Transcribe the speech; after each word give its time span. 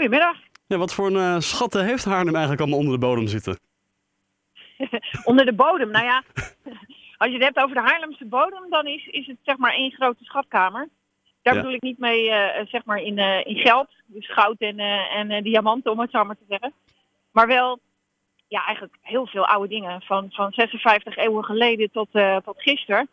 Goedemiddag. 0.00 0.36
Ja, 0.66 0.76
wat 0.76 0.94
voor 0.94 1.06
een 1.06 1.16
eh, 1.16 1.38
schatten 1.38 1.84
heeft 1.84 2.04
Haarlem 2.04 2.32
eigenlijk 2.32 2.60
allemaal 2.60 2.78
onder 2.78 2.92
de 2.94 3.06
bodem 3.06 3.26
zitten? 3.26 3.58
Onder 5.30 5.44
de 5.44 5.52
bodem, 5.52 5.90
nou 5.90 6.04
ja, 6.04 6.22
als 7.20 7.28
je 7.28 7.34
het 7.34 7.42
hebt 7.42 7.58
over 7.58 7.74
de 7.74 7.82
Haarlemse 7.82 8.24
bodem, 8.24 8.70
dan 8.70 8.86
is, 8.86 9.06
is 9.06 9.26
het 9.26 9.36
zeg 9.42 9.56
maar 9.56 9.72
één 9.72 9.90
grote 9.90 10.24
schatkamer. 10.24 10.88
Daar 11.42 11.54
Ja. 11.54 11.60
bedoel 11.60 11.74
ik 11.76 11.82
niet 11.82 11.98
mee 11.98 12.30
eh, 12.30 12.66
zeg 12.66 12.84
maar 12.84 13.02
in, 13.02 13.18
eh, 13.18 13.46
in 13.46 13.56
geld, 13.56 13.88
dus 14.06 14.32
goud 14.32 14.58
en, 14.58 14.78
eh, 14.78 15.14
en 15.14 15.42
diamanten 15.42 15.92
om 15.92 16.00
het 16.00 16.10
zo 16.10 16.24
maar 16.24 16.36
te 16.36 16.44
zeggen. 16.48 16.72
Maar 17.32 17.46
wel, 17.46 17.78
ja, 18.48 18.64
eigenlijk 18.64 18.96
heel 19.00 19.26
veel 19.26 19.46
oude 19.46 19.68
dingen, 19.68 20.02
van, 20.02 20.26
van 20.30 20.52
56 20.52 21.16
eeuwen 21.16 21.44
geleden 21.44 21.90
tot, 21.90 22.08
tot 22.44 22.62
gisteren. 22.62 23.08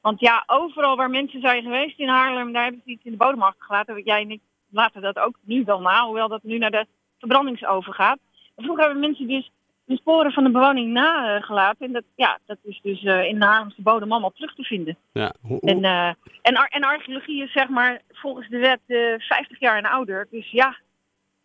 Want 0.00 0.20
ja, 0.20 0.44
overal 0.46 0.96
waar 0.96 1.10
mensen 1.10 1.40
zijn 1.40 1.62
geweest 1.62 1.98
in 1.98 2.08
Haarlem, 2.08 2.52
daar 2.52 2.62
hebben 2.62 2.82
ze 2.84 2.90
iets 2.90 3.04
in 3.04 3.10
de 3.10 3.16
bodem 3.16 3.42
achtergelaten. 3.42 4.02
Jij 4.02 4.20
en 4.20 4.30
ik 4.30 4.40
laten 4.70 5.02
dat 5.02 5.18
ook 5.18 5.36
nu 5.42 5.62
wel 5.64 5.80
na, 5.80 6.04
hoewel 6.04 6.28
dat 6.28 6.42
nu 6.42 6.58
naar 6.58 6.70
de 6.70 6.86
verbrandingsoven 7.18 7.92
gaat. 7.92 8.18
Vroeger 8.56 8.84
hebben 8.84 9.00
mensen 9.00 9.26
dus 9.28 9.50
de 9.84 9.96
sporen 9.96 10.32
van 10.32 10.44
de 10.44 10.50
bewoning 10.50 10.92
nagelaten. 10.92 11.86
En 11.86 11.92
dat, 11.92 12.02
ja, 12.16 12.38
dat 12.46 12.56
is 12.62 12.80
dus 12.82 13.02
eh, 13.04 13.24
in 13.24 13.38
de 13.40 13.46
Haarlemse 13.46 13.82
bodem 13.82 14.12
allemaal 14.12 14.32
terug 14.34 14.54
te 14.54 14.62
vinden. 14.62 14.96
Ja, 15.12 15.32
hoe, 15.40 15.58
hoe- 15.60 15.70
En, 15.70 15.84
eh, 15.84 16.12
en, 16.42 16.56
ar- 16.56 16.68
en 16.70 16.82
archeologie 16.84 17.42
is 17.42 17.52
zeg 17.52 17.68
maar 17.68 18.00
volgens 18.12 18.48
de 18.48 18.58
wet 18.58 18.80
eh 18.86 18.98
50 19.18 19.60
jaar 19.60 19.76
en 19.78 19.84
ouder. 19.90 20.26
Dus 20.30 20.50
ja, 20.50 20.76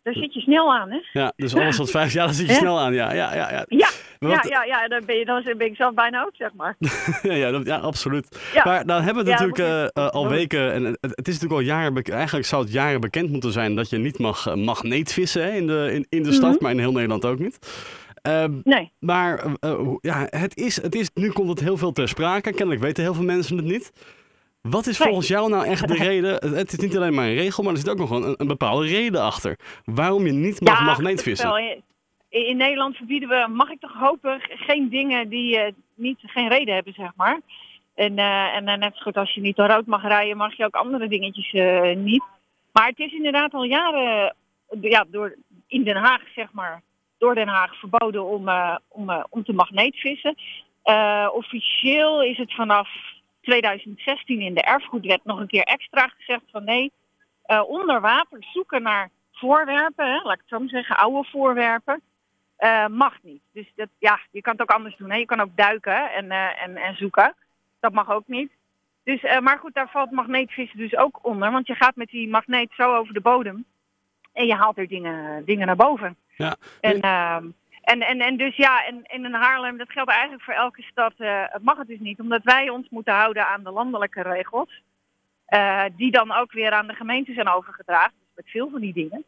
daar 0.02 0.14
zit 0.14 0.34
je 0.34 0.40
snel 0.40 0.74
aan, 0.74 0.90
hè? 0.90 0.98
ja, 1.12 1.32
dus 1.36 1.54
alles 1.56 1.76
wat 1.78 1.90
vijf 1.90 2.12
jaar, 2.12 2.26
daar 2.26 2.34
zit 2.34 2.46
je 2.48 2.52
snel 2.54 2.78
aan. 2.80 2.94
Ja, 2.94 3.12
ja, 3.12 3.34
ja. 3.34 3.50
ja. 3.50 3.64
Ja, 3.68 3.88
Ja, 4.18 4.44
ja, 4.48 4.64
ja 4.64 4.88
dan, 4.88 5.02
ben 5.06 5.16
je, 5.16 5.24
dan 5.24 5.42
ben 5.58 5.66
ik 5.66 5.76
zelf 5.76 5.94
bijna 5.94 6.22
ook, 6.24 6.34
zeg 6.36 6.50
maar. 6.56 6.76
ja, 7.42 7.50
dat- 7.50 7.66
ja, 7.66 7.76
absoluut. 7.76 8.38
Ja. 8.54 8.62
Maar 8.64 8.86
dan 8.86 9.02
hebben 9.02 9.24
we 9.24 9.30
het 9.30 9.40
Ja, 9.40 9.46
natuurlijk 9.46 9.92
eh, 9.94 10.04
eh, 10.04 10.10
al 10.10 10.28
weken, 10.28 10.72
en 10.72 10.84
het, 10.84 10.98
het 11.00 11.28
is 11.28 11.34
natuurlijk 11.40 11.52
al 11.60 11.66
jaren, 11.66 12.02
eigenlijk 12.02 12.46
zou 12.46 12.62
het 12.62 12.72
jaren 12.72 13.00
bekend 13.00 13.30
moeten 13.30 13.52
zijn 13.52 13.74
dat 13.74 13.90
je 13.90 13.98
niet 13.98 14.18
mag 14.18 14.46
eh, 14.46 14.54
magneetvissen 14.54 15.42
hè, 15.44 15.50
in, 15.50 15.66
de, 15.66 15.90
in, 15.92 16.06
in 16.08 16.22
de 16.22 16.32
stad, 16.32 16.52
Mhm. 16.54 16.62
maar 16.62 16.72
in 16.72 16.78
heel 16.78 16.92
Nederland 16.92 17.24
ook 17.24 17.38
niet. 17.38 17.58
Ehm, 18.22 18.52
Nee. 18.64 18.92
maar 18.98 19.38
eh, 19.38 19.70
eh, 19.70 19.78
ja, 20.00 20.26
het 20.30 20.56
is, 20.56 20.82
het 20.82 20.94
is, 20.94 21.10
nu 21.14 21.30
komt 21.30 21.48
het 21.48 21.60
heel 21.60 21.76
veel 21.76 21.92
ter 21.92 22.08
sprake. 22.08 22.50
Kennelijk 22.52 22.80
weten 22.80 23.02
heel 23.02 23.14
veel 23.14 23.24
mensen 23.24 23.56
het 23.56 23.66
niet. 23.66 23.92
Wat 24.60 24.86
is 24.86 24.96
volgens 24.96 25.28
jou 25.28 25.50
nou 25.50 25.66
echt 25.66 25.88
de 25.88 25.94
reden? 26.10 26.54
Het- 26.54 26.72
is 26.72 26.78
niet 26.78 26.96
alleen 26.96 27.14
maar 27.14 27.26
een 27.26 27.34
regel, 27.34 27.62
maar 27.62 27.72
er 27.72 27.78
zit 27.78 27.88
ook 27.88 27.98
nog 27.98 28.08
gewoon 28.08 28.24
een, 28.24 28.34
een 28.36 28.46
bepaalde 28.46 28.86
reden 28.86 29.20
achter. 29.22 29.58
Waarom 29.84 30.26
je 30.26 30.32
niet 30.32 30.60
mag 30.60 30.84
magneetvissen. 30.84 31.82
In, 32.44 32.56
Nederland 32.56 32.96
verbieden 32.96 33.28
we, 33.28 33.46
mag 33.48 33.70
ik 33.70 33.80
toch 33.80 33.92
hopen, 33.92 34.40
geen 34.40 34.88
dingen 34.88 35.28
die 35.28 35.58
eh, 35.58 35.72
niet, 35.94 36.18
geen 36.22 36.48
reden 36.48 36.74
hebben, 36.74 36.92
zeg 36.92 37.10
maar. 37.16 37.40
En, 37.94 38.18
eh, 38.18 38.54
en 38.54 38.64
net 38.64 38.96
zo 38.96 39.02
goed 39.02 39.16
als 39.16 39.34
je 39.34 39.40
niet 39.40 39.56
door 39.56 39.66
rood 39.66 39.86
mag 39.86 40.02
rijden, 40.02 40.36
mag 40.36 40.56
je 40.56 40.64
ook 40.64 40.74
andere 40.74 41.08
dingetjes 41.08 41.52
eh, 41.52 41.96
niet. 41.96 42.22
Maar 42.72 42.86
het 42.86 42.98
is 42.98 43.12
inderdaad 43.12 43.52
al 43.52 43.64
jaren 43.64 44.34
ja, 44.80 45.04
door, 45.08 45.36
in 45.66 45.84
Den 45.84 45.96
Haag, 45.96 46.22
zeg 46.34 46.52
maar, 46.52 46.82
door 47.18 47.34
Den 47.34 47.48
Haag 47.48 47.78
verboden 47.78 48.24
om, 48.24 48.48
om, 48.88 49.24
om 49.30 49.44
te 49.44 49.52
magneetvissen. 49.52 50.36
Officieel 51.32 52.22
is 52.22 52.36
het 52.36 52.54
vanaf 52.54 52.88
2016 53.40 54.40
in 54.40 54.54
de 54.54 54.62
erfgoedwet 54.62 55.24
nog 55.24 55.40
een 55.40 55.46
keer 55.46 55.62
extra 55.62 56.08
gezegd 56.16 56.44
van 56.50 56.64
nee, 56.64 56.92
onder 57.66 58.00
water 58.00 58.38
zoeken 58.52 58.82
naar 58.82 59.10
voorwerpen, 59.32 60.06
hè, 60.06 60.22
laat 60.22 60.34
ik 60.34 60.42
het 60.46 60.60
zo 60.60 60.66
zeggen, 60.66 60.96
oude 60.96 61.28
voorwerpen, 61.28 62.02
eh, 62.56 62.86
mag 62.86 63.22
niet. 63.22 63.42
Dus 63.52 63.72
dat, 63.74 63.88
ja, 63.98 64.20
je 64.30 64.40
kan 64.40 64.52
het 64.52 64.62
ook 64.62 64.76
anders 64.76 64.96
doen. 64.96 65.10
Hè. 65.10 65.16
Je 65.16 65.24
kan 65.24 65.40
ook 65.40 65.56
duiken 65.56 66.12
en, 66.12 66.30
eh, 66.30 66.62
en, 66.62 66.76
en 66.76 66.96
zoeken. 66.96 67.34
Dat 67.80 67.92
mag 67.92 68.10
ook 68.10 68.26
niet. 68.26 68.50
Dus, 69.04 69.22
eh, 69.22 69.40
maar 69.40 69.58
goed, 69.58 69.74
daar 69.74 69.90
valt 69.90 70.10
magneetvissen 70.10 70.78
dus 70.78 70.96
ook 70.96 71.18
onder. 71.22 71.50
Want 71.50 71.66
je 71.66 71.74
gaat 71.74 71.96
met 71.96 72.08
die 72.08 72.28
magneet 72.28 72.72
zo 72.72 72.94
over 72.94 73.14
de 73.14 73.20
bodem. 73.20 73.64
En 74.32 74.46
je 74.46 74.54
haalt 74.54 74.78
er 74.78 74.88
dingen, 74.88 75.44
dingen 75.44 75.66
naar 75.66 75.76
boven. 75.76 76.16
Ja. 76.36 76.56
En, 76.80 77.00
ehm, 77.00 77.46
en, 77.82 78.00
en, 78.00 78.20
en 78.20 78.36
dus 78.36 78.56
ja, 78.56 78.84
en, 78.84 79.04
en 79.04 79.24
in 79.24 79.34
Haarlem, 79.34 79.76
dat 79.76 79.90
geldt 79.92 80.10
eigenlijk 80.10 80.42
voor 80.42 80.54
elke 80.54 80.82
stad, 80.82 81.12
het 81.16 81.62
mag 81.62 81.78
het 81.78 81.88
dus 81.88 82.00
niet. 82.00 82.20
Omdat 82.20 82.42
wij 82.42 82.68
ons 82.68 82.88
moeten 82.88 83.14
houden 83.14 83.46
aan 83.46 83.62
de 83.62 83.70
landelijke 83.70 84.22
regels. 84.22 84.82
die 85.96 86.10
dan 86.10 86.32
ook 86.32 86.52
weer 86.52 86.72
aan 86.72 86.86
de 86.86 86.94
gemeente 86.94 87.32
zijn 87.32 87.48
overgedragen. 87.48 88.12
Dus 88.18 88.34
met 88.34 88.50
veel 88.50 88.70
van 88.70 88.80
die 88.80 88.92
dingen. 88.92 89.24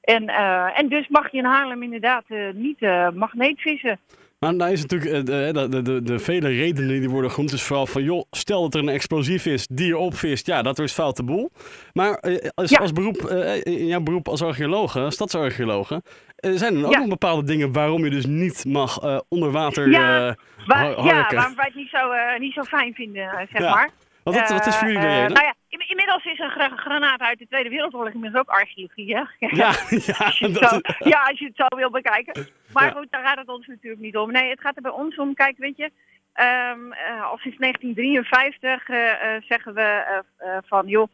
En, 0.00 0.28
eh, 0.28 0.78
en 0.78 0.88
dus 0.88 1.08
mag 1.08 1.30
je 1.32 1.38
in 1.38 1.44
Haarlem 1.44 1.82
inderdaad 1.82 2.24
eh, 2.28 2.38
niet 2.54 2.82
eh, 2.82 3.08
magneetvissen. 3.10 4.00
Maar 4.38 4.56
daar 4.56 4.72
is 4.72 4.82
natuurlijk 4.82 5.26
de, 5.26 5.68
de, 5.68 5.82
de, 5.82 6.02
de, 6.02 6.18
vele 6.18 6.48
redenen 6.48 7.00
die 7.00 7.10
worden 7.10 7.30
genoemd. 7.30 7.52
is 7.52 7.62
vooral 7.62 7.86
van, 7.86 8.02
joh, 8.02 8.24
stel 8.30 8.62
dat 8.62 8.74
er 8.74 8.80
een 8.80 8.88
explosief 8.88 9.46
is 9.46 9.66
die 9.66 9.86
je 9.86 9.98
opvist. 9.98 10.46
Ja, 10.46 10.62
dat 10.62 10.78
is 10.78 10.92
fout 10.92 11.16
de 11.16 11.24
boel. 11.24 11.50
Maar 11.92 12.20
als, 12.54 12.70
Ja. 12.70 12.78
als 12.78 12.92
beroep, 12.92 13.16
in 13.62 13.86
jouw 13.86 14.00
beroep 14.00 14.28
als 14.28 14.42
archeologe, 14.42 15.10
stadsarcheologe, 15.10 16.02
eh, 16.36 16.50
zijn 16.54 16.76
er 16.76 16.84
ook 16.86 16.92
Ja. 16.92 16.98
nog 16.98 17.08
bepaalde 17.08 17.46
dingen 17.46 17.72
waarom 17.72 18.04
je 18.04 18.10
dus 18.10 18.26
niet 18.26 18.64
mag 18.64 18.98
eh, 18.98 19.18
onder 19.28 19.50
water 19.50 19.90
Ja, 19.90 20.36
Waar, 20.66 21.04
ja, 21.04 21.26
waarom 21.34 21.56
wij 21.56 21.64
het 21.66 21.74
niet 21.74 21.88
zo, 21.90 21.98
niet 22.38 22.52
zo 22.52 22.62
fijn 22.62 22.94
vinden, 22.94 23.48
zeg 23.52 23.62
Ja. 23.62 23.70
maar. 23.74 23.90
Wat, 24.22 24.48
wat, 24.50 24.66
is 24.66 24.76
voor 24.76 24.86
jullie 24.88 25.02
de 25.02 25.08
reden? 25.08 25.32
nou 25.32 25.54
inmiddels 25.78 26.24
is 26.24 26.38
een 26.38 26.50
gra- 26.50 26.76
granaat 26.76 27.20
uit 27.20 27.38
de 27.38 27.46
Tweede 27.46 27.68
Wereldoorlog 27.68 28.12
inmiddels 28.12 28.42
ook 28.42 28.54
archeologie, 28.54 29.16
hè? 29.16 29.22
ja, 29.38 29.48
ja, 30.06 30.14
Als 30.24 30.38
je 30.38 30.44
het 30.46 30.54
dat, 30.54 30.68
zo, 30.70 31.08
ja, 31.08 31.22
als 31.22 31.38
je 31.38 31.44
het 31.44 31.56
zo 31.56 31.76
wil 31.76 31.90
bekijken. 31.90 32.46
Maar 32.72 32.84
Ja. 32.84 32.90
goed, 32.90 33.06
daar 33.10 33.26
gaat 33.26 33.38
het 33.38 33.48
ons 33.48 33.66
natuurlijk 33.66 34.02
niet 34.02 34.16
om. 34.16 34.32
Nee, 34.32 34.50
het 34.50 34.60
gaat 34.60 34.76
er 34.76 34.82
bij 34.82 34.90
ons 34.90 35.16
om. 35.16 35.34
Kijk, 35.34 35.58
weet 35.58 35.76
je, 35.76 35.90
ehm, 36.32 36.92
eh, 36.92 37.22
al 37.30 37.38
sinds 37.38 37.58
1953 37.58 38.88
eh, 38.88 39.34
eh, 39.36 39.42
zeggen 39.42 39.74
we 39.74 40.22
van, 40.66 40.86
joh, 40.86 41.08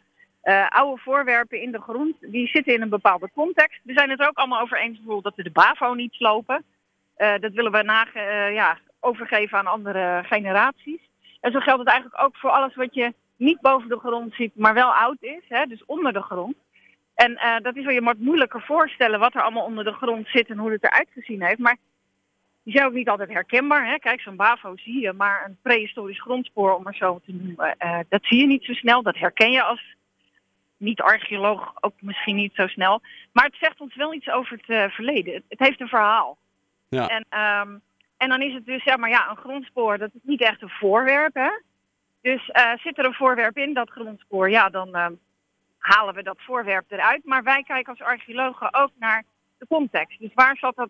oude 0.69 1.03
voorwerpen 1.03 1.61
in 1.61 1.73
de 1.73 1.81
grond, 1.81 2.17
die 2.21 2.49
zitten 2.49 2.75
in 2.75 2.83
een 2.83 2.88
bepaalde 2.88 3.31
context. 3.34 3.81
We 3.84 3.93
zijn 3.93 4.11
het 4.11 4.21
er 4.21 4.28
ook 4.28 4.38
allemaal 4.38 4.61
over 4.61 4.78
eens 4.78 4.97
bijvoorbeeld 4.97 5.25
dat 5.25 5.34
we 5.37 5.43
de 5.43 5.50
BAVO 5.50 5.94
niet 5.94 6.12
slopen. 6.12 6.65
Dat 7.17 7.53
willen 7.53 7.73
we 7.73 7.78
eh, 8.12 8.55
ja, 8.55 8.78
overgeven 9.00 9.59
aan 9.59 9.67
andere 9.67 10.23
generaties. 10.27 11.00
En 11.41 11.53
zo 11.53 11.59
geldt 11.59 11.81
het 11.81 11.88
eigenlijk 11.88 12.23
ook 12.23 12.37
voor 12.37 12.50
alles 12.50 12.75
wat 12.75 12.94
je 12.94 13.15
niet 13.36 13.60
boven 13.60 13.88
de 13.88 13.98
grond 13.98 14.34
ziet, 14.34 14.54
maar 14.54 14.74
wel 14.74 14.94
oud 14.94 15.16
is, 15.20 15.42
hè, 15.48 15.66
dus 15.66 15.84
onder 15.84 16.12
de 16.12 16.22
grond. 16.22 16.54
En 17.14 17.36
eh, 17.36 17.56
dat 17.62 17.76
is 17.76 17.84
wel 17.84 17.94
je 17.94 18.02
wat 18.02 18.19
moeilijker 18.19 18.62
voorstellen 18.62 19.19
wat 19.19 19.34
er 19.34 19.42
allemaal 19.42 19.64
onder 19.64 19.84
de 19.84 19.92
grond 19.92 20.28
zit 20.28 20.48
en 20.48 20.58
hoe 20.58 20.70
het 20.70 20.84
eruit 20.84 21.08
gezien 21.12 21.42
heeft. 21.42 21.58
Maar 21.58 21.76
die 22.62 22.75
zijn 22.75 22.86
ook 22.86 22.92
niet 22.92 23.08
altijd 23.08 23.28
herkenbaar. 23.28 23.86
Hè? 23.86 23.98
Kijk, 23.98 24.20
zo'n 24.20 24.36
BAVO 24.36 24.76
zie 24.76 25.00
je, 25.00 25.12
maar 25.12 25.44
een 25.44 25.58
prehistorisch 25.62 26.20
grondspoor, 26.20 26.75
om 26.75 26.82
maar 26.82 26.94
zo 26.94 27.20
te 27.25 27.32
noemen, 27.32 27.76
eh, 27.78 27.98
dat 28.08 28.25
zie 28.25 28.41
je 28.41 28.46
niet 28.46 28.64
zo 28.64 28.72
snel. 28.72 29.02
Dat 29.02 29.16
herken 29.16 29.50
je 29.50 29.62
als 29.62 29.94
niet-archeoloog 30.76 31.72
ook 31.80 31.94
misschien 32.00 32.36
niet 32.36 32.54
zo 32.54 32.66
snel. 32.66 33.00
Maar 33.32 33.44
het 33.44 33.56
zegt 33.60 33.80
ons 33.80 33.94
wel 33.94 34.14
iets 34.14 34.28
over 34.28 34.56
het 34.56 34.69
eh, 34.69 34.91
verleden. 34.91 35.34
Het, 35.34 35.44
het 35.48 35.58
heeft 35.58 35.80
een 35.80 35.88
verhaal. 35.88 36.36
Ja. 36.88 37.08
En, 37.08 37.25
ehm, 37.28 37.78
en 38.16 38.28
dan 38.28 38.42
is 38.42 38.54
het 38.54 38.66
dus, 38.66 38.82
zeg 38.82 38.96
maar, 38.96 39.10
ja, 39.10 39.30
een 39.30 39.36
grondspoor, 39.36 39.98
dat 39.98 40.10
is 40.14 40.20
niet 40.22 40.41
echt 40.41 40.62
een 40.62 40.69
voorwerp, 40.69 41.34
hè. 41.34 41.50
Dus 42.26 42.48
eh, 42.48 42.72
zit 42.76 42.98
er 42.98 43.04
een 43.04 43.14
voorwerp 43.14 43.56
in 43.56 43.75
dat 43.75 43.91
grondspoor, 43.91 44.50
ja, 44.50 44.69
dan 44.69 44.94
ehm, 44.94 45.12
halen 45.78 46.14
we 46.14 46.22
dat 46.22 46.37
voorwerp 46.41 46.91
eruit. 46.91 47.25
Maar 47.25 47.42
wij 47.42 47.62
kijken 47.62 47.92
als 47.92 48.03
archeologen 48.03 48.75
ook 48.75 48.91
naar 48.98 49.25
de 49.59 49.66
context. 49.66 50.20
Dus 50.20 50.34
waar 50.34 50.56
zat 50.56 50.76
dat, 50.76 50.88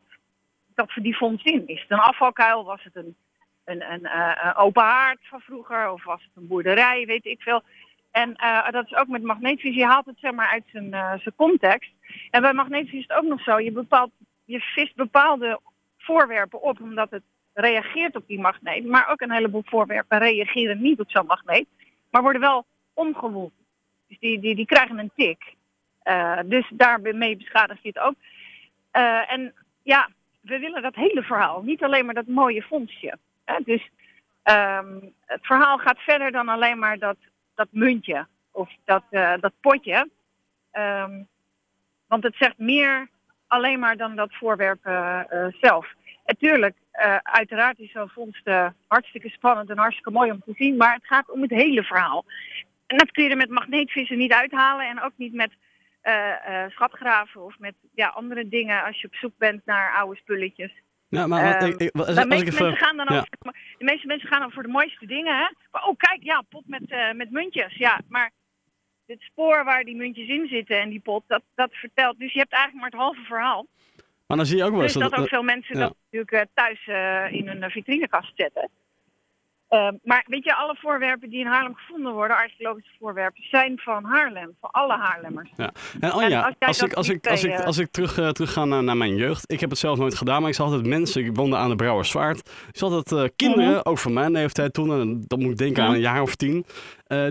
dat 0.74 0.92
voor 0.92 1.02
die 1.02 1.16
vondst 1.16 1.46
in? 1.46 1.66
Is 1.66 1.80
het 1.80 1.90
een 1.90 1.98
afvalkuil? 1.98 2.64
Was 2.64 2.82
het 2.82 2.96
een, 2.96 3.16
een, 3.64 4.04
eh, 4.04 4.36
een 4.42 4.54
open 4.54 4.82
haard 4.82 5.18
van 5.22 5.40
vroeger? 5.40 5.90
Of 5.90 6.04
was 6.04 6.22
het 6.22 6.30
een 6.34 6.46
boerderij? 6.46 7.06
Weet 7.06 7.24
ik 7.24 7.42
veel. 7.42 7.62
En 8.10 8.36
eh, 8.36 8.70
dat 8.70 8.86
is 8.86 8.94
ook 8.94 9.08
met 9.08 9.22
magneetvisie. 9.22 9.78
Je 9.78 9.86
haalt 9.86 10.06
het 10.06 10.18
zeg 10.18 10.32
maar 10.32 10.48
uit 10.48 10.64
zijn, 10.72 10.94
eh, 10.94 11.12
zijn 11.18 11.34
context. 11.36 11.90
En 12.30 12.42
bij 12.42 12.52
magneetvisie 12.52 12.98
is 12.98 13.06
het 13.08 13.16
ook 13.16 13.28
nog 13.28 13.42
zo. 13.42 13.60
Je, 13.60 13.72
bepaalt, 13.72 14.10
je 14.44 14.60
vist 14.60 14.94
bepaalde 14.94 15.60
voorwerpen 15.98 16.62
op 16.62 16.80
omdat 16.80 17.10
het 17.10 17.22
reageert 17.58 18.16
op 18.16 18.26
die 18.26 18.40
magneet. 18.40 18.86
Maar 18.86 19.10
ook 19.10 19.20
een 19.20 19.32
heleboel 19.32 19.62
voorwerpen 19.64 20.18
reageren 20.18 20.80
niet 20.80 21.00
op 21.00 21.10
zo'n 21.10 21.26
magneet. 21.26 21.66
Maar 22.10 22.22
worden 22.22 22.40
wel 22.40 22.66
omgewoeld. 22.92 23.52
Dus 24.08 24.18
die, 24.18 24.40
die, 24.40 24.54
die 24.54 24.66
krijgen 24.66 24.98
een 24.98 25.10
tik. 25.14 25.54
Eh, 26.02 26.38
dus 26.44 26.70
daarmee 26.72 27.36
beschadig 27.36 27.82
je 27.82 27.88
het 27.88 27.98
ook. 27.98 28.14
Eh, 28.90 29.32
en 29.32 29.54
ja, 29.82 30.08
we 30.40 30.58
willen 30.58 30.82
dat 30.82 30.94
hele 30.94 31.22
verhaal. 31.22 31.62
Niet 31.62 31.82
alleen 31.82 32.04
maar 32.04 32.14
dat 32.14 32.26
mooie 32.26 32.62
vondstje. 32.62 33.18
Hè? 33.44 33.56
Dus 33.64 33.88
ehm, 34.42 34.98
het 35.26 35.46
verhaal 35.46 35.78
gaat 35.78 35.98
verder 35.98 36.32
dan 36.32 36.48
alleen 36.48 36.78
maar 36.78 36.98
dat, 36.98 37.16
dat 37.54 37.68
muntje. 37.70 38.26
Of 38.50 38.70
dat, 38.84 39.02
eh, 39.10 39.34
dat 39.40 39.52
potje. 39.60 40.10
Ehm, 40.70 41.22
want 42.06 42.22
het 42.22 42.34
zegt 42.38 42.58
meer 42.58 43.08
alleen 43.46 43.78
maar 43.78 43.96
dan 43.96 44.16
dat 44.16 44.34
voorwerp 44.34 44.80
zelf. 45.60 45.94
En 46.24 46.36
eh, 46.96 47.16
uiteraard 47.22 47.78
is 47.78 47.90
zo'n 47.90 48.08
vondst 48.08 48.46
eh, 48.46 48.68
hartstikke 48.86 49.28
spannend 49.28 49.70
en 49.70 49.78
hartstikke 49.78 50.10
mooi 50.10 50.30
om 50.30 50.42
te 50.44 50.54
zien. 50.56 50.76
Maar 50.76 50.94
het 50.94 51.06
gaat 51.06 51.30
om 51.30 51.42
het 51.42 51.50
hele 51.50 51.82
verhaal. 51.82 52.24
En 52.86 52.96
dat 52.96 53.10
kun 53.10 53.24
je 53.24 53.30
er 53.30 53.36
met 53.36 53.50
magneetvissen 53.50 54.18
niet 54.18 54.32
uithalen. 54.32 54.88
En 54.88 55.02
ook 55.02 55.12
niet 55.16 55.32
met 55.32 55.52
eh, 56.00 56.64
schatgraven 56.68 57.44
of 57.44 57.58
met 57.58 57.74
ja, 57.94 58.08
andere 58.08 58.48
dingen 58.48 58.84
als 58.84 59.00
je 59.00 59.06
op 59.06 59.14
zoek 59.14 59.32
bent 59.38 59.64
naar 59.64 59.94
oude 59.94 60.16
spulletjes. 60.16 60.72
Ja, 61.08 61.26
maar 61.26 61.58
wat, 61.58 61.68
ik, 61.68 61.80
ik, 61.80 61.96
als, 61.96 62.14
de, 62.14 62.20
ik 62.20 62.26
meeste 62.26 62.46
even... 62.46 62.62
mensen 62.64 62.86
gaan 62.86 62.96
dan 62.96 63.06
ja. 63.08 63.16
over, 63.16 63.54
de 63.78 63.84
meeste 63.84 64.06
mensen 64.06 64.28
gaan 64.28 64.40
dan 64.40 64.52
voor 64.52 64.62
de 64.62 64.68
mooiste 64.68 65.06
dingen. 65.06 65.36
Hè? 65.36 65.48
Maar, 65.70 65.84
oh, 65.84 65.96
kijk, 65.96 66.22
ja, 66.22 66.42
pot 66.48 66.66
met, 66.66 67.14
met 67.14 67.30
muntjes. 67.30 67.76
Ja, 67.76 68.00
maar 68.08 68.30
het 69.06 69.20
spoor 69.20 69.64
waar 69.64 69.84
die 69.84 69.96
muntjes 69.96 70.28
in 70.28 70.46
zitten 70.46 70.80
en 70.80 70.88
die 70.88 71.00
pot, 71.00 71.24
dat, 71.26 71.42
dat 71.54 71.72
vertelt. 71.72 72.18
Dus 72.18 72.32
je 72.32 72.38
hebt 72.38 72.52
eigenlijk 72.52 72.82
maar 72.82 73.00
het 73.00 73.08
halve 73.08 73.28
verhaal. 73.28 73.66
Maar 74.26 74.36
dan 74.36 74.46
zie 74.46 74.56
je 74.56 74.64
ook 74.64 74.72
wel 74.72 74.82
eens 74.82 74.92
Dus 74.92 75.02
dat 75.02 75.10
dat... 75.10 75.20
ook 75.20 75.28
veel 75.28 75.42
mensen 75.42 75.74
ja. 75.78 75.80
dat 75.86 75.96
natuurlijk 76.04 76.32
eh, 76.32 76.40
thuis 76.54 76.86
eh, 76.86 77.38
in 77.38 77.48
hun 77.48 77.62
eh, 77.62 77.70
vitrinekast 77.70 78.32
zetten. 78.36 78.70
Ehm, 79.68 79.94
maar 80.02 80.24
weet 80.28 80.44
je, 80.44 80.54
alle 80.54 80.76
voorwerpen 80.78 81.30
die 81.30 81.40
in 81.40 81.46
Haarlem 81.46 81.74
gevonden 81.74 82.12
worden, 82.12 82.36
archeologische 82.36 82.90
voorwerpen, 82.98 83.42
zijn 83.50 83.78
van 83.78 84.04
Haarlem, 84.04 84.56
van 84.60 84.70
alle 84.70 84.96
Haarlemmers. 84.96 85.50
En 85.56 85.72
En 86.00 86.10
als 86.10 86.22
ik, 86.82 86.92
als 86.94 87.08
ik, 87.08 87.26
als 87.26 87.44
ik, 87.44 87.60
als 87.60 87.78
ik 87.78 87.90
terug, 87.90 88.32
terug 88.32 88.52
ga 88.52 88.64
naar, 88.64 88.82
naar 88.84 88.96
mijn 88.96 89.16
jeugd. 89.16 89.52
Ik 89.52 89.60
heb 89.60 89.70
het 89.70 89.78
zelf 89.78 89.98
nooit 89.98 90.14
gedaan, 90.14 90.40
maar 90.40 90.50
ik 90.50 90.56
zag 90.56 90.66
altijd 90.66 90.86
mensen. 90.86 91.24
Ik 91.24 91.36
woonde 91.36 91.56
aan 91.56 91.68
de 91.70 91.76
Brouwersvaart. 91.76 92.38
Ik 92.68 92.76
zag 92.76 92.90
dat 93.04 93.30
kinderen, 93.36 93.70
Mhm. 93.70 93.80
ook 93.82 93.98
van 93.98 94.12
mijn 94.12 94.32
leeftijd 94.32 94.72
toen, 94.72 95.00
en 95.00 95.24
dat 95.26 95.38
moet 95.38 95.50
ik 95.50 95.56
denken 95.56 95.82
aan 95.82 95.88
Mhm. 95.88 95.96
een 95.96 96.02
jaar 96.02 96.22
of 96.22 96.34
tien. 96.34 96.64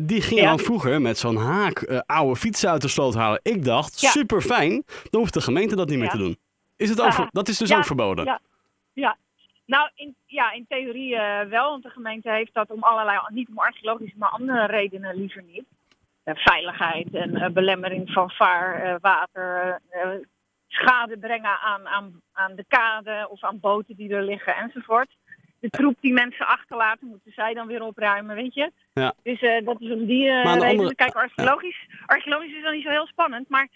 die 0.01 0.21
gingen 0.21 0.43
Ja. 0.43 0.49
dan 0.49 0.59
vroeger 0.59 1.01
met 1.01 1.17
zo'n 1.17 1.37
haak 1.37 2.01
oude 2.05 2.35
fietsen 2.35 2.69
uit 2.69 2.81
de 2.81 2.87
sloot 2.87 3.13
halen. 3.13 3.39
Ik 3.43 3.63
dacht, 3.65 4.01
Ja. 4.01 4.09
super 4.09 4.41
fijn. 4.41 4.83
Dan 5.09 5.19
hoeft 5.21 5.33
de 5.33 5.41
gemeente 5.41 5.75
dat 5.75 5.87
niet 5.89 5.97
meer 5.97 6.05
Ja. 6.05 6.11
te 6.11 6.17
doen. 6.17 6.37
Is 6.75 6.89
het 6.89 7.01
ook, 7.01 7.13
ver- 7.13 7.27
dat 7.31 7.47
is 7.47 7.57
dus 7.57 7.69
Ja, 7.69 7.77
ook 7.77 7.85
verboden. 7.85 8.25
ja. 8.25 8.39
Ja, 8.93 9.17
nou 9.65 9.89
in, 9.95 10.15
ja, 10.25 10.51
in 10.51 10.65
theorie 10.67 11.15
eh, 11.15 11.47
wel, 11.49 11.69
want 11.69 11.83
de 11.83 11.89
gemeente 11.89 12.29
heeft 12.31 12.53
dat 12.53 12.69
om 12.71 12.83
allerlei, 12.83 13.19
niet 13.27 13.47
om 13.49 13.57
archeologische, 13.59 14.17
maar 14.17 14.29
andere 14.29 14.65
redenen 14.65 15.15
liever 15.15 15.43
niet. 15.43 15.63
Eh, 16.23 16.35
veiligheid 16.35 17.13
en 17.13 17.35
eh, 17.35 17.49
belemmering 17.49 18.11
van 18.11 18.29
vaar, 18.31 18.97
water, 19.01 19.81
schade 20.67 21.17
brengen 21.17 21.59
aan, 21.59 21.87
aan, 21.87 22.21
aan 22.33 22.55
de 22.55 22.65
kade 22.67 23.27
of 23.29 23.43
aan 23.43 23.59
boten 23.59 23.95
die 23.95 24.13
er 24.13 24.23
liggen 24.23 24.55
enzovoort. 24.55 25.15
De 25.59 25.69
troep 25.69 25.97
die 26.01 26.13
mensen 26.13 26.47
achterlaten, 26.47 27.07
moeten 27.07 27.31
zij 27.31 27.53
dan 27.53 27.67
weer 27.67 27.81
opruimen, 27.83 28.35
weet 28.35 28.53
je. 28.53 28.71
Ja. 28.93 29.13
Dus 29.23 29.39
dat 29.63 29.81
is 29.81 29.91
om 29.91 30.05
die 30.05 30.31
reden. 30.31 30.61
andere- 30.61 30.95
Kijk, 30.95 31.15
archeologisch, 31.15 31.87
archeologisch 32.05 32.53
is 32.55 32.63
dan 32.63 32.73
niet 32.73 32.83
zo 32.83 32.89
heel 32.89 33.07
spannend, 33.07 33.49
maar, 33.49 33.67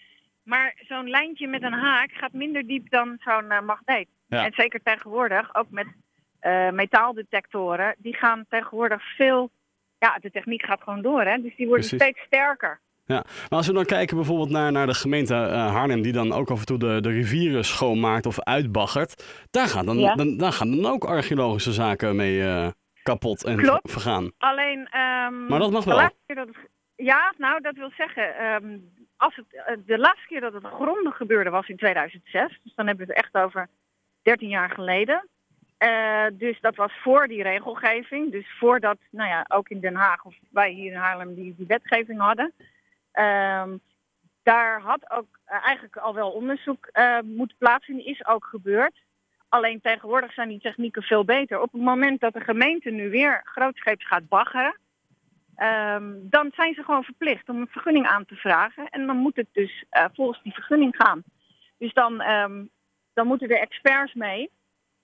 maar 0.50 0.75
zo'n 0.88 1.10
lijntje 1.10 1.48
met 1.48 1.63
een 1.63 1.74
haak 1.74 2.12
gaat 2.12 2.34
minder 2.34 2.68
diep 2.68 2.90
dan 2.90 3.18
zo'n 3.19 3.51
eh, 3.51 3.62
magneet. 3.62 4.07
Ja. 4.28 4.46
En 4.46 4.54
zeker 4.56 4.80
tegenwoordig, 4.84 5.56
ook 5.56 5.69
met 5.69 5.88
eh, 6.40 6.69
metaaldetectoren, 6.69 7.96
die 7.98 8.16
gaan 8.16 8.46
tegenwoordig 8.50 9.16
veel. 9.16 9.50
Ja, 10.00 10.18
de 10.22 10.31
techniek 10.31 10.66
gaat 10.66 10.81
gewoon 10.84 11.01
door, 11.01 11.22
hè? 11.22 11.42
Dus 11.42 11.56
die 11.56 11.68
worden 11.68 11.88
Precies. 11.88 12.01
steeds 12.07 12.19
sterker. 12.25 12.80
Maar 13.06 13.24
als 13.50 13.68
we 13.68 13.74
dan 13.74 13.86
kijken 13.86 14.16
bijvoorbeeld 14.16 14.50
naar, 14.50 14.72
naar 14.72 14.88
de 14.88 14.94
gemeente 14.94 15.34
Haarlem, 15.75 16.01
die 16.01 16.12
dan 16.12 16.34
ook 16.34 16.50
af 16.50 16.60
en 16.60 16.66
toe 16.66 16.78
de, 16.78 17.02
de 17.02 17.10
rivieren 17.10 17.66
schoonmaakt 17.66 18.25
of 18.25 18.40
uitbaggert. 18.42 19.45
Daar 19.52 19.68
gaan 19.68 19.86
dan, 19.86 19.98
Ja. 19.98 20.16
dan, 20.16 20.38
daar 20.38 20.52
gaan 20.52 20.72
dan 20.81 20.92
ook 20.92 21.04
archeologische 21.06 21.72
zaken 21.72 22.16
mee 22.16 22.44
kapot 23.04 23.45
en 23.45 23.57
Klopt. 23.57 23.92
vergaan. 23.92 24.31
Alleen. 24.38 24.88
ehm, 24.92 25.45
Maar 25.48 25.60
dat 25.60 25.72
mag 25.72 25.84
wel. 25.84 25.98
dat 25.98 26.13
het, 26.25 26.50
ja, 26.95 27.34
nou, 27.38 27.62
dat 27.62 27.75
wil 27.75 27.92
zeggen. 27.98 28.36
ehm, 28.38 28.78
als 29.19 29.36
het, 29.36 29.45
eh, 29.54 29.75
de 29.86 29.98
laatste 29.98 30.27
keer 30.27 30.42
dat 30.42 30.54
het 30.54 30.66
grondig 30.66 31.18
gebeurde 31.18 31.50
was 31.50 31.68
in 31.68 31.77
2006. 31.77 32.60
Dus 32.63 32.75
dan 32.75 32.88
hebben 32.88 33.07
we 33.07 33.13
het 33.13 33.24
echt 33.24 33.44
over 33.44 33.69
13 34.21 34.50
jaar 34.50 34.69
geleden. 34.69 35.27
Eh, 35.77 36.25
dus 36.33 36.60
dat 36.62 36.75
was 36.75 36.92
voor 37.01 37.27
die 37.27 37.44
regelgeving. 37.44 38.31
Dus 38.31 38.45
voordat, 38.60 38.98
nou 39.12 39.30
ja, 39.30 39.45
ook 39.48 39.69
in 39.69 39.80
Den 39.80 39.95
Haag 39.95 40.25
of 40.25 40.36
wij 40.51 40.71
hier 40.71 40.92
in 40.92 40.98
Haarlem 40.98 41.36
die, 41.36 41.56
wetgeving 41.68 42.19
hadden. 42.19 42.54
Ehm, 43.12 43.77
daar 44.44 44.81
had 44.81 45.12
ook 45.12 45.39
eh, 45.45 45.66
eigenlijk 45.66 45.98
al 45.98 46.13
wel 46.13 46.31
onderzoek 46.31 46.89
moeten 47.24 47.57
plaatsvinden. 47.57 48.06
Is 48.06 48.25
ook 48.25 48.45
gebeurd. 48.45 49.01
Alleen 49.50 49.81
tegenwoordig 49.81 50.33
zijn 50.33 50.50
die 50.50 50.60
technieken 50.60 51.04
veel 51.04 51.25
beter. 51.25 51.62
Op 51.62 51.71
het 51.71 51.81
moment 51.81 52.19
dat 52.19 52.33
de 52.33 52.42
gemeente 52.42 52.89
nu 52.89 53.10
weer 53.10 53.42
grootscheeps 53.44 54.07
gaat 54.07 54.27
baggeren, 54.27 54.77
ehm, 55.60 56.14
dan 56.22 56.52
zijn 56.56 56.74
ze 56.74 56.84
gewoon 56.84 57.04
verplicht 57.04 57.50
om 57.50 57.62
een 57.62 57.68
vergunning 57.68 58.08
aan 58.08 58.26
te 58.26 58.36
vragen. 58.36 58.90
En 58.90 59.08
dan 59.08 59.18
moet 59.18 59.36
het 59.36 59.48
dus 59.52 59.84
eh, 59.90 60.06
volgens 60.14 60.44
die 60.44 60.54
vergunning 60.54 60.96
gaan. 60.96 61.24
Dus 61.78 61.94
dan, 61.94 62.22
ehm, 62.22 62.66
dan 63.14 63.28
moeten 63.28 63.48
de 63.48 63.60
experts 63.60 64.14
mee. 64.14 64.50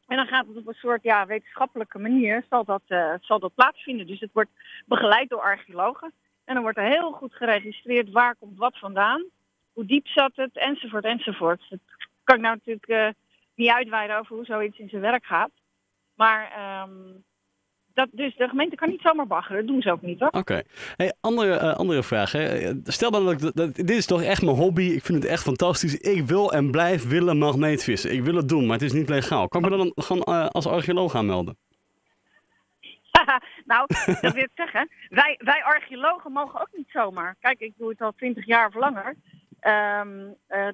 En 0.07 0.17
dan 0.17 0.27
gaat 0.27 0.47
het 0.47 0.57
op 0.57 0.67
een 0.67 0.73
soort 0.73 1.03
ja, 1.03 1.25
wetenschappelijke 1.25 1.99
manier 1.99 2.45
zal 2.49 2.63
dat, 2.63 2.81
eh, 2.87 3.13
zal 3.21 3.39
dat 3.39 3.55
plaatsvinden. 3.55 4.07
Dus 4.07 4.19
het 4.19 4.33
wordt 4.33 4.51
begeleid 4.85 5.29
door 5.29 5.41
archeologen. 5.41 6.13
En 6.45 6.53
dan 6.53 6.63
wordt 6.63 6.77
er 6.77 6.83
heel 6.83 7.11
goed 7.11 7.33
geregistreerd 7.33 8.11
waar 8.11 8.35
komt 8.35 8.57
wat 8.57 8.79
vandaan. 8.79 9.25
Hoe 9.73 9.85
diep 9.85 10.07
zat 10.07 10.31
het, 10.35 10.57
enzovoort, 10.57 11.03
enzovoort. 11.05 11.65
Dat 11.69 11.79
kan 12.23 12.35
ik 12.35 12.41
nou 12.41 12.55
natuurlijk 12.55 12.87
eh, 12.87 13.09
niet 13.55 13.69
uitweiden 13.69 14.17
over 14.17 14.35
hoe 14.35 14.45
zoiets 14.45 14.77
in 14.77 14.89
zijn 14.89 15.01
werk 15.01 15.25
gaat. 15.25 15.51
Maar 16.15 16.51
ehm, 16.51 16.91
dat, 17.95 18.07
dus 18.11 18.35
de 18.35 18.47
gemeente 18.47 18.75
kan 18.75 18.89
niet 18.89 19.01
zomaar 19.01 19.27
baggeren. 19.27 19.57
Dat 19.57 19.67
doen 19.67 19.81
ze 19.81 19.91
ook 19.91 20.01
niet 20.01 20.19
hoor. 20.19 20.29
Oké. 20.29 20.61
Hey, 20.95 21.13
andere, 21.21 21.53
eh, 21.53 21.73
andere 21.73 22.03
vraag. 22.03 22.31
Hè. 22.31 22.73
Stel 22.83 23.11
dan 23.11 23.25
dat, 23.25 23.33
ik, 23.33 23.55
dat 23.55 23.75
dit 23.75 23.89
is 23.89 24.05
toch 24.05 24.21
echt 24.21 24.41
mijn 24.41 24.55
hobby. 24.55 24.83
Ik 24.83 25.03
vind 25.03 25.23
het 25.23 25.31
echt 25.31 25.43
fantastisch. 25.43 25.95
Ik 25.95 26.23
wil 26.25 26.53
en 26.53 26.71
blijf 26.71 27.07
willen 27.07 27.37
magneetvissen. 27.37 28.13
Ik 28.13 28.23
wil 28.23 28.35
het 28.35 28.49
doen, 28.49 28.65
maar 28.65 28.77
het 28.77 28.85
is 28.85 28.93
niet 28.93 29.09
legaal. 29.09 29.47
Kan 29.47 29.63
ik 29.63 29.69
me 29.69 29.77
dan 29.77 29.91
gewoon 29.95 30.23
eh, 30.23 30.47
als 30.47 30.67
archeoloog 30.67 31.15
aanmelden? 31.15 31.57
nou, 33.71 33.87
dat 34.21 34.33
wil 34.33 34.43
ik 34.43 34.49
zeggen. 34.55 34.89
Wij, 35.09 35.39
wij 35.43 35.63
archeologen 35.63 36.31
mogen 36.31 36.61
ook 36.61 36.69
niet 36.73 36.89
zomaar. 36.89 37.35
Kijk, 37.39 37.59
ik 37.59 37.73
doe 37.77 37.89
het 37.89 38.01
al 38.01 38.11
twintig 38.11 38.45
jaar 38.45 38.67
of 38.67 38.73
langer. 38.73 39.15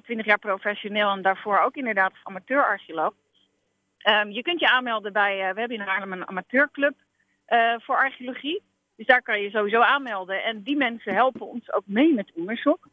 Twintig 0.02 0.26
jaar 0.26 0.38
professioneel 0.38 1.10
en 1.10 1.22
daarvoor 1.22 1.58
ook 1.58 1.76
inderdaad 1.76 2.12
amateur-archeoloog. 2.22 3.12
Ehm, 4.02 4.30
je 4.30 4.42
kunt 4.42 4.60
je 4.60 4.70
aanmelden 4.70 5.12
bij, 5.12 5.32
eh, 5.32 5.54
we 5.54 5.60
hebben 5.60 5.78
in 5.78 5.86
Haarlem 5.86 6.12
een 6.12 6.28
amateurclub 6.28 6.94
eh, 6.94 7.01
voor 7.78 7.96
archeologie. 7.96 8.62
Dus 8.96 9.06
daar 9.06 9.22
kan 9.22 9.40
je 9.40 9.50
sowieso 9.50 9.80
aanmelden. 9.80 10.44
En 10.44 10.62
die 10.62 10.76
mensen 10.76 11.14
helpen 11.14 11.46
ons 11.46 11.72
ook 11.72 11.82
mee 11.86 12.14
met 12.14 12.32
onderzoek. 12.34 12.88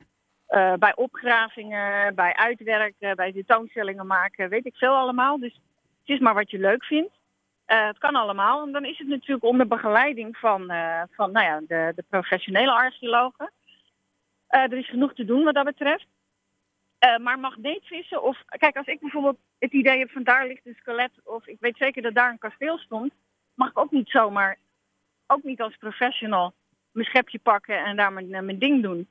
Eh, 0.48 0.74
bij 0.74 0.96
opgravingen, 0.96 2.16
bij 2.16 2.36
uitwerken, 2.36 3.16
bij 3.16 3.34
tentoonstellingen 3.34 4.08
maken, 4.08 4.50
weet 4.50 4.66
ik 4.66 4.76
veel 4.76 4.96
allemaal. 4.96 5.40
Dus 5.40 5.54
het 5.54 6.16
is 6.16 6.20
maar 6.20 6.34
wat 6.34 6.52
je 6.52 6.60
leuk 6.60 6.84
vindt. 6.84 7.14
Eh, 7.66 7.88
het 7.88 7.98
kan 7.98 8.16
allemaal. 8.16 8.66
En 8.66 8.72
dan 8.72 8.86
is 8.86 8.98
het 8.98 9.08
natuurlijk 9.08 9.44
onder 9.44 9.68
begeleiding 9.68 10.38
van, 10.38 10.70
eh, 10.70 11.02
van 11.12 11.32
nou 11.32 11.46
ja, 11.46 11.60
de, 11.60 11.94
de 11.96 12.04
professionele 12.10 12.72
archeologen. 12.72 13.52
Eh, 14.48 14.62
er 14.62 14.78
is 14.78 14.90
genoeg 14.90 15.14
te 15.14 15.26
doen 15.26 15.44
wat 15.44 15.54
dat 15.54 15.66
betreft. 15.66 16.08
Eh, 17.00 17.18
maar 17.18 17.40
magneetvissen, 17.40 18.24
of 18.24 18.44
kijk, 18.46 18.78
als 18.78 18.88
ik 18.88 19.00
bijvoorbeeld 19.00 19.38
het 19.60 19.72
idee 19.72 20.00
heb 20.00 20.12
van 20.12 20.24
daar 20.24 20.48
ligt 20.48 20.66
een 20.66 20.78
skelet, 20.80 21.12
of 21.24 21.48
ik 21.48 21.58
weet 21.60 21.78
zeker 21.78 22.02
dat 22.02 22.14
daar 22.14 22.32
een 22.32 22.38
kasteel 22.38 22.78
stond, 22.78 23.14
mag 23.60 23.70
ik 23.70 23.78
ook 23.80 23.92
niet 23.92 24.10
zomaar, 24.10 24.58
ook 25.28 25.44
niet 25.44 25.62
als 25.62 25.78
professional, 25.78 26.54
mijn 26.92 27.06
schepje 27.06 27.40
pakken 27.40 27.84
en 27.86 27.96
daar 27.96 28.14
mijn, 28.14 28.30
mijn 28.30 28.60
ding 28.60 28.82
doen. 28.82 29.08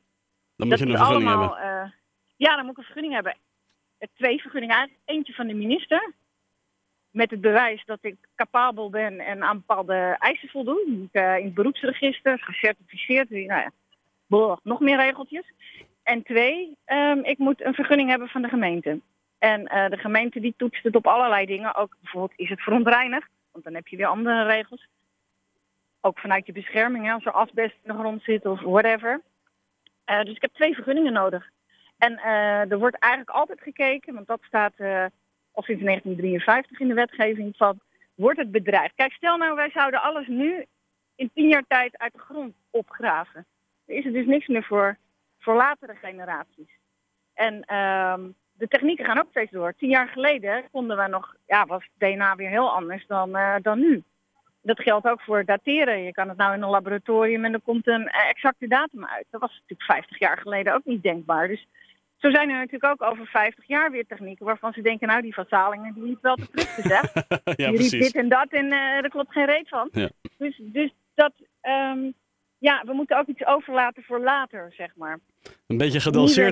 Dan 0.56 0.69
moet 0.69 0.71
dat 0.71 0.79
je 0.79 0.85
een 0.87 0.97
vergunning 0.97 1.29
allemaal, 1.31 1.56
hebben. 1.56 1.83
eh, 1.83 1.91
ja, 2.37 2.56
dan 2.56 2.62
moet 2.65 2.73
ik 2.73 2.79
een 2.79 2.85
vergunning 2.85 3.15
hebben. 3.15 3.37
Eh, 3.99 4.09
Twee 4.15 4.41
vergunningen 4.41 4.77
eigenlijk. 4.77 5.09
Eentje 5.09 5.33
van 5.33 5.47
de 5.47 5.55
minister. 5.55 6.12
Met 7.11 7.31
het 7.31 7.40
bewijs 7.40 7.85
dat 7.85 7.99
ik 8.00 8.17
capabel 8.37 8.90
ben 8.90 9.21
en 9.21 9.43
aan 9.43 9.57
bepaalde 9.57 10.17
eisen 10.19 10.49
voldoen. 10.49 11.09
Ik, 11.12 11.21
eh, 11.21 11.38
in 11.38 11.45
het 11.45 11.55
beroepsregister, 11.55 12.38
gecertificeerd. 12.38 13.31
Nou 13.31 13.47
ja, 13.47 13.71
boah, 14.26 14.59
nog 14.62 14.81
meer 14.81 14.97
regeltjes. 14.97 15.52
En 16.02 16.23
twee, 16.23 16.76
ehm, 16.85 17.19
ik 17.19 17.38
moet 17.38 17.64
een 17.64 17.75
vergunning 17.75 18.09
hebben 18.09 18.28
van 18.28 18.43
de 18.43 18.49
gemeente. 18.49 19.00
En 19.38 19.67
eh, 19.67 19.90
de 19.90 19.97
gemeente 19.97 20.40
die 20.40 20.55
toetst 20.57 20.83
het 20.83 20.97
op 20.97 21.07
allerlei 21.07 21.47
dingen. 21.47 21.75
Ook 21.75 21.97
bijvoorbeeld, 22.00 22.38
is 22.38 22.49
het 22.49 22.61
verontreinigd? 22.61 23.31
Dan 23.65 23.75
heb 23.75 23.88
je 23.88 23.97
weer 23.97 24.07
andere 24.07 24.45
regels. 24.45 24.88
Ook 26.00 26.19
vanuit 26.19 26.47
je 26.47 26.53
bescherming, 26.53 27.05
hè, 27.05 27.12
als 27.12 27.25
er 27.25 27.33
asbest 27.33 27.77
in 27.83 27.93
de 27.93 27.99
grond 27.99 28.23
zit 28.23 28.47
of 28.47 28.61
whatever. 28.61 29.21
Eh, 30.05 30.23
dus 30.23 30.35
ik 30.35 30.43
heb 30.43 30.55
twee 30.55 30.75
vergunningen 30.75 31.12
nodig. 31.12 31.50
En 31.99 32.19
eh, 32.19 32.71
er 32.71 32.79
wordt 32.79 32.99
eigenlijk 32.99 33.33
altijd 33.37 33.61
gekeken, 33.61 34.15
want 34.15 34.27
dat 34.27 34.43
staat 34.43 34.73
eh, 34.77 35.05
al 35.53 35.62
sinds 35.62 35.83
1953 35.83 36.81
in 36.81 36.88
de 36.88 36.95
wetgeving, 36.95 37.57
van 37.57 37.81
wordt 38.15 38.38
het 38.38 38.50
bedreigd? 38.50 38.95
Kijk, 38.95 39.12
stel 39.12 39.37
nou 39.37 39.55
wij 39.55 39.71
zouden 39.71 40.03
alles 40.03 40.27
nu 40.27 40.65
in 41.15 41.31
tien 41.35 41.49
jaar 41.49 41.65
tijd 41.69 41.99
uit 41.99 42.12
de 42.12 42.19
grond 42.19 42.55
opgraven. 42.71 43.47
Dan 43.87 43.97
is 43.97 44.05
er 44.05 44.12
dus 44.12 44.27
niks 44.27 44.47
meer 44.47 44.65
voor, 44.65 44.97
voor 45.38 45.55
latere 45.55 45.95
generaties. 45.95 46.79
En 47.35 47.65
ehm, 47.65 48.31
de 48.59 48.69
technieken 48.69 49.05
gaan 49.05 49.19
ook 49.19 49.31
steeds 49.31 49.50
door. 49.50 49.75
Tien 49.77 49.88
jaar 49.88 50.09
geleden 50.09 50.65
konden 50.71 50.97
we 50.97 51.09
nog, 51.09 51.35
ja, 51.47 51.67
was 51.67 51.88
DNA 51.99 52.37
weer 52.37 52.49
heel 52.49 52.71
anders 52.71 53.07
dan, 53.07 53.37
eh, 53.37 53.55
dan 53.62 53.79
nu. 53.79 54.03
Dat 54.62 54.81
geldt 54.81 55.07
ook 55.07 55.21
voor 55.21 55.45
dateren. 55.45 56.03
Je 56.03 56.12
kan 56.12 56.29
het 56.29 56.37
nou 56.37 56.55
in 56.55 56.62
een 56.62 56.69
laboratorium 56.69 57.45
en 57.45 57.53
er 57.53 57.61
komt 57.61 57.87
een 57.87 58.09
eh, 58.09 58.29
exacte 58.29 58.69
datum 58.69 59.07
uit. 59.07 59.27
Dat 59.31 59.41
was 59.41 59.50
natuurlijk 59.50 59.91
50 59.91 60.19
jaar 60.19 60.38
geleden 60.38 60.75
ook 60.75 60.85
niet 60.85 61.03
denkbaar. 61.03 61.49
Dus 61.49 61.67
zo 62.17 62.31
zijn 62.31 62.50
er 62.50 62.57
natuurlijk 62.57 62.93
ook 62.93 63.11
over 63.11 63.27
50 63.27 63.67
jaar 63.67 63.91
weer 63.91 64.07
technieken 64.07 64.47
waarvan 64.47 64.73
ze 64.73 64.83
denken, 64.83 65.09
nou 65.09 65.23
die 65.23 65.35
van 65.35 65.47
Salingen 65.49 65.95
die 65.95 66.03
liep 66.03 66.23
wel 66.23 66.35
te 66.35 66.47
vluchten 66.53 66.83
zeg. 66.83 67.12
ja, 67.57 67.71
die 67.71 67.91
dit 67.91 68.15
en 68.15 68.29
dat 68.29 68.49
en 68.49 68.73
eh 68.73 68.79
er 68.79 69.09
klopt 69.09 69.33
geen 69.33 69.47
reet 69.47 69.69
van. 69.69 69.88
Ja. 69.93 70.09
Dus, 70.38 70.61
dus 70.62 70.91
dat, 71.15 71.33
ehm, 71.61 72.11
ja, 72.59 72.83
we 72.87 72.93
moeten 72.93 73.19
ook 73.19 73.27
iets 73.27 73.47
overlaten 73.47 74.03
voor 74.03 74.21
later, 74.21 74.73
zeg 74.77 74.97
maar. 74.97 75.19
Een 75.67 75.77
beetje 75.77 76.11
nieuwe 76.11 76.43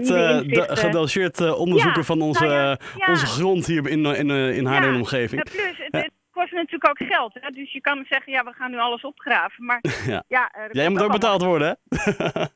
eh, 1.39 1.49
eh, 1.49 1.59
onderzoeken 1.61 2.01
Ja, 2.01 2.07
van 2.07 2.21
onze, 2.21 2.45
nou 2.45 2.55
ja, 2.55 2.79
eh, 2.79 2.97
ja. 2.97 3.07
onze 3.09 3.27
grond 3.27 3.67
hier 3.67 3.89
in, 3.89 4.05
in, 4.05 4.31
in, 4.31 4.67
Haarlem 4.67 4.97
omgeving. 4.97 5.43
Plus, 5.43 5.79
het, 5.79 5.93
het 5.93 6.13
kost 6.31 6.53
natuurlijk 6.53 6.89
ook 6.89 7.09
geld. 7.09 7.35
Hè? 7.35 7.51
Dus 7.51 7.73
je 7.73 7.81
kan 7.81 8.05
zeggen, 8.09 8.33
ja, 8.33 8.45
we 8.45 8.53
gaan 8.53 8.71
nu 8.71 8.79
alles 8.79 9.03
opgraven. 9.03 9.65
Maar 9.65 9.81
Ja. 10.07 10.25
ja, 10.29 10.51
Jij 10.71 10.89
moet 10.89 11.03
ook 11.03 11.13
betaald 11.13 11.43
worden, 11.43 11.79
hè? 11.89 12.01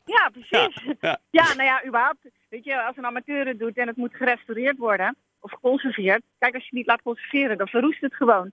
Ja, 0.04 0.30
precies. 0.38 0.83
Ja, 1.30 1.45
nou 1.54 1.62
ja, 1.62 1.85
überhaupt. 1.87 2.19
Weet 2.49 2.64
je, 2.64 2.83
als 2.83 2.97
een 2.97 3.07
amateur 3.07 3.47
het 3.47 3.59
doet 3.59 3.76
en 3.76 3.87
het 3.87 3.97
moet 3.97 4.14
gerestaureerd 4.14 4.76
worden 4.76 5.16
of 5.40 5.52
geconserveerd. 5.52 6.23
Kijk, 6.38 6.54
als 6.54 6.62
je 6.62 6.69
het 6.69 6.78
niet 6.78 6.87
laat 6.87 7.02
conserveren, 7.02 7.59
dan 7.59 7.69
verroest 7.69 8.00
het 8.00 8.14
gewoon. 8.14 8.50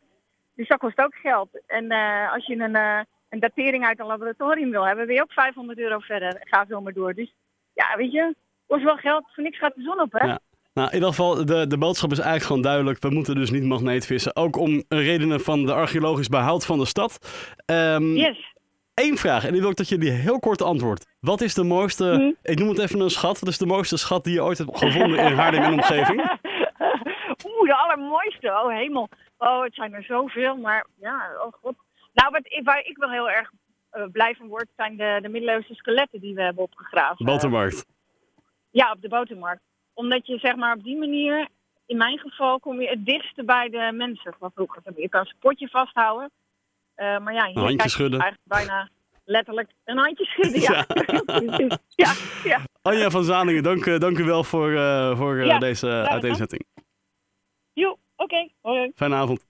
Dus 0.55 0.67
dat 0.67 0.79
kost 0.79 0.99
ook 0.99 1.15
geld. 1.15 1.49
En 1.67 1.91
als 2.31 2.45
je 2.45 2.55
een, 2.55 3.05
een 3.29 3.39
datering 3.39 3.85
uit 3.85 3.99
een 3.99 4.05
laboratorium 4.05 4.71
wil 4.71 4.85
hebben, 4.87 5.05
ben 5.05 5.15
je 5.15 5.21
ook 5.21 5.31
500 5.31 5.79
euro 5.79 5.99
verder. 5.99 6.37
Ga 6.43 6.65
zo 6.69 6.81
maar 6.81 6.93
door. 6.93 7.13
Dus 7.13 7.33
ja, 7.73 7.97
weet 7.97 8.11
je, 8.11 8.35
kost 8.67 8.83
wel 8.83 8.95
geld. 8.97 9.23
Voor 9.33 9.43
niks 9.43 9.57
gaat 9.57 9.75
de 9.75 9.81
zon 9.81 9.99
op, 9.99 10.11
hè? 10.11 10.27
Ja. 10.27 10.39
Nou, 10.73 10.87
in 10.89 10.93
ieder 10.93 11.09
geval, 11.09 11.45
de, 11.45 11.67
de 11.67 11.77
boodschap 11.77 12.11
is 12.11 12.17
eigenlijk 12.17 12.47
gewoon 12.47 12.61
duidelijk. 12.61 13.01
We 13.01 13.09
moeten 13.09 13.35
dus 13.35 13.51
niet 13.51 13.63
magneetvissen. 13.63 14.35
Ook 14.35 14.55
om 14.57 14.83
redenen 14.87 15.39
van 15.41 15.65
de 15.65 15.73
archeologisch 15.73 16.27
behoud 16.29 16.65
van 16.65 16.77
de 16.79 16.85
stad. 16.85 17.19
Ehm 17.65 18.03
Yes. 18.15 18.55
Eén 18.93 19.17
vraag, 19.17 19.45
en 19.45 19.51
die 19.51 19.61
wil 19.61 19.69
ik 19.69 19.75
dat 19.75 19.89
je 19.89 19.97
die 19.97 20.09
heel 20.11 20.39
kort 20.39 20.61
antwoordt. 20.61 21.05
Wat 21.19 21.41
is 21.41 21.53
de 21.53 21.63
mooiste, 21.63 22.05
Hm. 22.43 22.51
ik 22.51 22.59
noem 22.59 22.67
het 22.69 22.77
even 22.79 22.99
een 22.99 23.09
schat. 23.09 23.39
Wat 23.39 23.49
is 23.49 23.57
de 23.57 23.65
mooiste 23.65 23.97
schat 23.97 24.23
die 24.23 24.33
je 24.33 24.43
ooit 24.43 24.57
hebt 24.57 24.77
gevonden 24.77 25.19
in 25.19 25.33
Haarlem 25.33 25.63
en 25.63 25.73
omgeving? 25.73 26.19
Oeh, 27.47 27.67
de 27.69 27.75
allermooiste. 27.75 28.47
Oh, 28.47 28.67
hemel. 28.69 29.09
Oh, 29.37 29.63
het 29.63 29.73
zijn 29.73 29.93
er 29.93 30.03
zoveel. 30.03 30.55
Maar 30.57 30.85
ja, 30.99 31.29
oh 31.45 31.53
god. 31.61 31.75
Nou, 32.21 32.31
wat, 32.31 32.61
waar 32.63 32.85
ik 32.85 32.97
wel 32.97 33.09
heel 33.09 33.29
erg 33.29 33.51
eh, 33.89 34.03
blij 34.11 34.35
van 34.35 34.47
word, 34.47 34.67
zijn 34.75 34.97
de, 34.97 35.19
de 35.21 35.29
middeleeuwse 35.29 35.73
skeletten 35.73 36.19
die 36.19 36.35
we 36.35 36.41
hebben 36.41 36.63
opgegraven. 36.63 37.25
Botermarkt. 37.25 37.85
Ja, 38.69 38.91
op 38.91 39.01
de 39.01 39.07
botermarkt. 39.07 39.61
Omdat 39.93 40.27
je 40.27 40.37
zeg 40.37 40.55
maar 40.55 40.75
op 40.75 40.83
die 40.83 40.97
manier, 40.97 41.47
in 41.85 41.97
mijn 41.97 42.17
geval, 42.17 42.59
kom 42.59 42.81
je 42.81 42.87
het 42.87 43.05
dichtste 43.05 43.43
bij 43.43 43.69
de 43.69 43.91
mensen 43.93 44.35
van 44.39 44.51
vroeger. 44.55 44.81
Je 44.95 45.09
kan 45.09 45.21
een 45.21 45.33
potje 45.39 45.67
vasthouden. 45.67 46.31
Eh, 46.95 47.19
maar 47.19 47.33
ja, 47.33 47.45
hier 47.45 47.55
handje 47.55 47.75
kijk 47.75 47.81
je 47.81 47.89
schudden. 47.89 48.19
eigenlijk 48.19 48.49
bijna 48.49 48.89
letterlijk 49.25 49.69
een 49.83 49.97
handje 49.97 50.25
schudden. 50.25 50.61
Ja, 50.61 50.85
ja, 52.05 52.13
ja. 52.43 52.61
Anja 52.81 53.09
van 53.09 53.23
Zaningen, 53.23 53.63
dank, 53.63 53.85
eh, 53.85 53.99
dank 53.99 54.17
u 54.17 54.23
wel 54.23 54.43
voor, 54.43 54.71
voor 55.17 55.59
deze 55.59 55.87
uiteenzetting. 55.87 56.65
Joe, 57.73 57.97
oké. 58.15 58.49
Hoi. 58.61 58.77
hoi. 58.77 58.91
Fijne 58.95 59.15
avond. 59.15 59.45